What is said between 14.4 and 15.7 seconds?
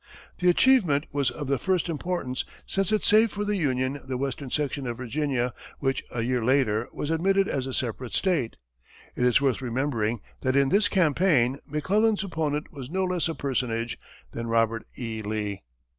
Robert E. Lee.